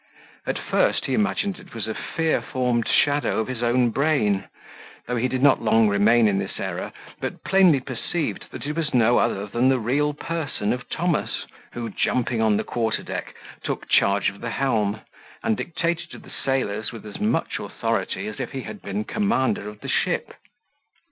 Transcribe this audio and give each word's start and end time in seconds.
At 0.47 0.57
first 0.57 1.05
he 1.05 1.13
imagined 1.13 1.59
it 1.59 1.75
was 1.75 1.85
a 1.85 1.93
fear 1.93 2.41
formed 2.41 2.87
shadow 2.87 3.39
of 3.39 3.45
his 3.47 3.61
own 3.61 3.91
brain; 3.91 4.45
though 5.05 5.15
he 5.17 5.27
did 5.27 5.43
not 5.43 5.61
long 5.61 5.87
remain 5.87 6.27
in 6.27 6.39
this 6.39 6.59
error, 6.59 6.91
but 7.19 7.43
plainly 7.43 7.79
perceived 7.79 8.45
that 8.49 8.65
it 8.65 8.75
was 8.75 8.95
no 8.95 9.19
other 9.19 9.45
than 9.45 9.69
the 9.69 9.77
real 9.77 10.15
person 10.15 10.73
of 10.73 10.89
Thomas, 10.89 11.45
who, 11.73 11.87
jumping 11.91 12.41
on 12.41 12.57
the 12.57 12.63
quarter 12.63 13.03
deck, 13.03 13.35
took 13.61 13.87
charge 13.89 14.31
of 14.31 14.41
the 14.41 14.49
helm, 14.49 15.01
and 15.43 15.55
dictated 15.55 16.09
to 16.09 16.17
the 16.17 16.31
sailors 16.31 16.91
with 16.91 17.05
as 17.05 17.19
much 17.19 17.59
authority 17.59 18.27
as 18.27 18.39
if 18.39 18.53
he 18.53 18.61
had 18.61 18.81
been 18.81 19.03
commander 19.03 19.69
of 19.69 19.81
the 19.81 19.87
ship. 19.87 20.33